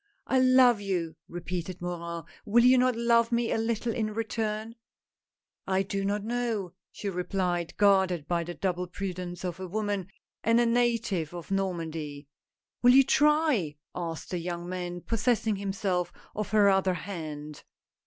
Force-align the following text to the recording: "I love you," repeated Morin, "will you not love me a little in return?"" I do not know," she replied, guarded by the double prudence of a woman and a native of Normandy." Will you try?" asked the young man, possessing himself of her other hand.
"I 0.25 0.39
love 0.39 0.81
you," 0.81 1.15
repeated 1.29 1.79
Morin, 1.79 2.23
"will 2.43 2.63
you 2.65 2.75
not 2.75 2.95
love 2.95 3.31
me 3.31 3.51
a 3.51 3.57
little 3.59 3.93
in 3.93 4.15
return?"" 4.15 4.73
I 5.67 5.83
do 5.83 6.03
not 6.03 6.23
know," 6.23 6.73
she 6.91 7.07
replied, 7.07 7.77
guarded 7.77 8.27
by 8.27 8.43
the 8.43 8.55
double 8.55 8.87
prudence 8.87 9.43
of 9.45 9.59
a 9.59 9.67
woman 9.67 10.07
and 10.43 10.59
a 10.59 10.65
native 10.65 11.35
of 11.35 11.51
Normandy." 11.51 12.25
Will 12.81 12.93
you 12.95 13.03
try?" 13.03 13.75
asked 13.95 14.31
the 14.31 14.39
young 14.39 14.67
man, 14.67 15.01
possessing 15.01 15.57
himself 15.57 16.11
of 16.33 16.49
her 16.49 16.67
other 16.67 16.95
hand. 16.95 17.61